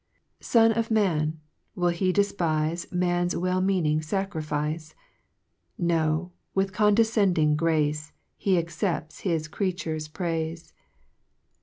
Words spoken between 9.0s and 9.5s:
his